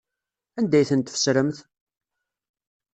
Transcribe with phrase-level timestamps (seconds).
[0.57, 1.57] Anda ay tent-tfesremt?